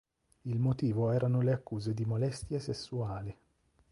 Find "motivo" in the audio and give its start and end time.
0.57-1.11